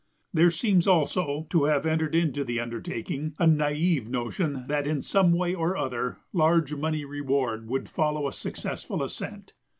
There 0.33 0.49
seems 0.49 0.87
also 0.87 1.45
to 1.51 1.65
have 1.65 1.85
entered 1.85 2.15
into 2.15 2.43
the 2.43 2.59
undertaking 2.59 3.35
a 3.37 3.45
naïve 3.45 4.07
notion 4.07 4.65
that 4.65 4.87
in 4.87 5.03
some 5.03 5.31
way 5.31 5.53
or 5.53 5.77
other 5.77 6.17
large 6.33 6.73
money 6.73 7.05
reward 7.05 7.67
would 7.67 7.87
follow 7.87 8.27
a 8.27 8.33
successful 8.33 9.03
ascent. 9.03 9.53